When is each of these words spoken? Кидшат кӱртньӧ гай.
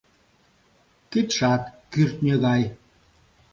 Кидшат 1.11 1.63
кӱртньӧ 1.91 2.35
гай. 2.43 2.63